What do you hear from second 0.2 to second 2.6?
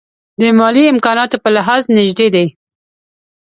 د مالي امکاناتو په لحاظ نژدې دي.